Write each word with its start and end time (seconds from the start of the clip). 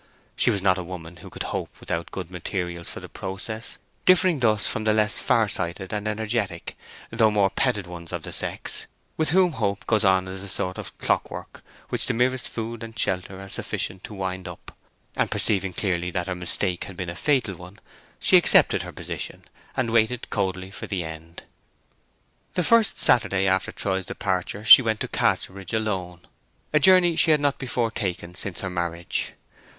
She 0.35 0.49
was 0.49 0.63
not 0.63 0.79
a 0.79 0.83
woman 0.83 1.17
who 1.17 1.29
could 1.29 1.43
hope 1.43 1.69
on 1.73 1.79
without 1.81 2.09
good 2.09 2.31
materials 2.31 2.89
for 2.89 2.99
the 3.01 3.07
process, 3.07 3.77
differing 4.03 4.39
thus 4.39 4.65
from 4.65 4.83
the 4.83 4.93
less 4.95 5.19
far 5.19 5.47
sighted 5.47 5.93
and 5.93 6.07
energetic, 6.07 6.75
though 7.11 7.29
more 7.29 7.51
petted 7.51 7.85
ones 7.85 8.11
of 8.11 8.23
the 8.23 8.31
sex, 8.31 8.87
with 9.15 9.29
whom 9.29 9.51
hope 9.51 9.85
goes 9.85 10.03
on 10.03 10.27
as 10.27 10.41
a 10.41 10.47
sort 10.47 10.79
of 10.79 10.97
clockwork 10.97 11.61
which 11.89 12.07
the 12.07 12.15
merest 12.15 12.49
food 12.49 12.81
and 12.81 12.97
shelter 12.97 13.39
are 13.39 13.47
sufficient 13.47 14.03
to 14.05 14.15
wind 14.15 14.47
up; 14.47 14.75
and 15.15 15.29
perceiving 15.29 15.71
clearly 15.71 16.09
that 16.09 16.25
her 16.25 16.33
mistake 16.33 16.85
had 16.85 16.97
been 16.97 17.07
a 17.07 17.13
fatal 17.15 17.53
one, 17.53 17.77
she 18.19 18.37
accepted 18.37 18.81
her 18.81 18.91
position, 18.91 19.43
and 19.77 19.91
waited 19.91 20.31
coldly 20.31 20.71
for 20.71 20.87
the 20.87 21.03
end. 21.03 21.43
The 22.55 22.63
first 22.63 22.97
Saturday 22.97 23.45
after 23.45 23.71
Troy's 23.71 24.07
departure 24.07 24.65
she 24.65 24.81
went 24.81 24.99
to 25.01 25.07
Casterbridge 25.07 25.75
alone, 25.75 26.21
a 26.73 26.79
journey 26.79 27.15
she 27.15 27.29
had 27.29 27.39
not 27.39 27.59
before 27.59 27.91
taken 27.91 28.33
since 28.33 28.61
her 28.61 28.69
marriage. 28.71 29.33